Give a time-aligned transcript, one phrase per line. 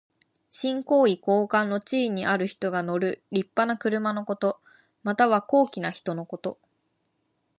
[0.49, 4.59] 身高位高官の地位にある人が乗るりっぱな車のこと。
[5.03, 6.57] または、高貴な人のこと。